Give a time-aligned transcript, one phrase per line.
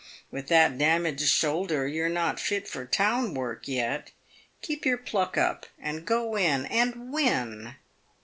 [0.31, 4.09] With that damaged shoulder, you're not fit for town work yet.
[4.63, 7.75] Keep your pluck up, and go in and win."